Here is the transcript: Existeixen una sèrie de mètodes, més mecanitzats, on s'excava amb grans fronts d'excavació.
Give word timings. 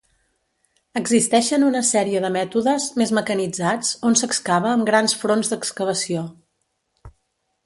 Existeixen 1.01 1.65
una 1.67 1.81
sèrie 1.89 2.23
de 2.23 2.31
mètodes, 2.37 2.89
més 3.03 3.13
mecanitzats, 3.19 3.93
on 4.11 4.19
s'excava 4.23 4.73
amb 4.73 4.91
grans 4.93 5.19
fronts 5.27 5.53
d'excavació. 5.53 6.25